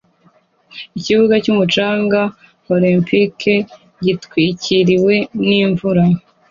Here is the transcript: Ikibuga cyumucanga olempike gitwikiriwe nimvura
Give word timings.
Ikibuga 0.97 1.35
cyumucanga 1.43 2.21
olempike 2.73 3.55
gitwikiriwe 4.03 5.15
nimvura 5.47 6.03